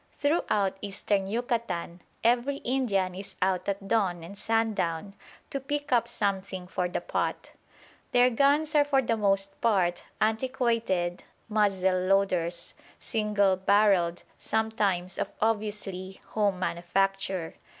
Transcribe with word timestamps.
Throughout 0.17 0.77
Eastern 0.81 1.27
Yucatan 1.27 2.01
every 2.23 2.55
Indian 2.63 3.13
is 3.13 3.35
out 3.39 3.69
at 3.69 3.87
dawn 3.87 4.23
and 4.23 4.35
sundown 4.35 5.13
to 5.51 5.59
pick 5.59 5.91
up 5.91 6.07
something 6.07 6.67
for 6.67 6.87
the 6.89 7.01
pot. 7.01 7.51
Their 8.11 8.31
guns 8.31 8.73
are 8.73 8.83
for 8.83 9.03
the 9.03 9.15
most 9.15 9.61
part 9.61 10.01
antiquated 10.19 11.23
muzzle 11.47 11.99
loaders, 11.99 12.73
single 12.97 13.55
barrelled, 13.55 14.23
sometimes 14.39 15.19
of 15.19 15.29
obviously 15.39 16.19
home 16.29 16.57
manufacture. 16.57 17.53